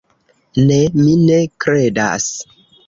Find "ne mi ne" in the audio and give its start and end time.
0.69-1.39